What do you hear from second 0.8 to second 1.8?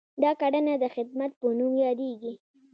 د خدمت په نوم